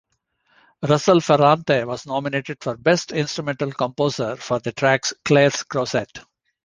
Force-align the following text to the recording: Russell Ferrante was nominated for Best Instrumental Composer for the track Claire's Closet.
Russell 0.81 1.21
Ferrante 1.21 1.83
was 1.83 2.07
nominated 2.07 2.57
for 2.63 2.75
Best 2.75 3.11
Instrumental 3.11 3.71
Composer 3.71 4.35
for 4.35 4.57
the 4.59 4.71
track 4.71 5.03
Claire's 5.23 5.61
Closet. 5.61 6.17